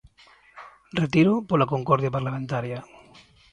[1.01, 2.79] Retíroo pola concordia parlamentaria.